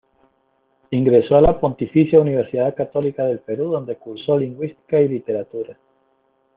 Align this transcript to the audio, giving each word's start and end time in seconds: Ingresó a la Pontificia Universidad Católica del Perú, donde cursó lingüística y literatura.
Ingresó 0.89 1.35
a 1.35 1.41
la 1.41 1.59
Pontificia 1.59 2.19
Universidad 2.19 2.73
Católica 2.73 3.23
del 3.25 3.37
Perú, 3.41 3.69
donde 3.71 3.97
cursó 3.97 4.35
lingüística 4.35 4.99
y 4.99 5.07
literatura. 5.07 5.77